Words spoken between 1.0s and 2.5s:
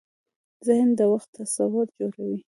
وخت تصور جوړوي.